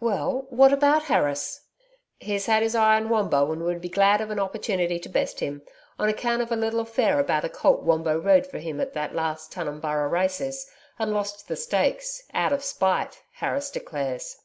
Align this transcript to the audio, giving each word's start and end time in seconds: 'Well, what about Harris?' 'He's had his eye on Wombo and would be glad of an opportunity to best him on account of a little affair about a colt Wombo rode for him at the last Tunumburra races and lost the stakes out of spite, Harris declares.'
'Well, 0.00 0.44
what 0.50 0.70
about 0.70 1.04
Harris?' 1.04 1.62
'He's 2.20 2.44
had 2.44 2.62
his 2.62 2.74
eye 2.74 2.96
on 2.96 3.08
Wombo 3.08 3.50
and 3.52 3.62
would 3.62 3.80
be 3.80 3.88
glad 3.88 4.20
of 4.20 4.28
an 4.30 4.38
opportunity 4.38 4.98
to 5.00 5.08
best 5.08 5.40
him 5.40 5.62
on 5.98 6.10
account 6.10 6.42
of 6.42 6.52
a 6.52 6.56
little 6.56 6.80
affair 6.80 7.18
about 7.18 7.42
a 7.46 7.48
colt 7.48 7.82
Wombo 7.82 8.18
rode 8.20 8.46
for 8.46 8.58
him 8.58 8.82
at 8.82 8.92
the 8.92 9.08
last 9.10 9.50
Tunumburra 9.50 10.08
races 10.08 10.68
and 10.98 11.14
lost 11.14 11.48
the 11.48 11.56
stakes 11.56 12.22
out 12.34 12.52
of 12.52 12.62
spite, 12.62 13.22
Harris 13.36 13.70
declares.' 13.70 14.36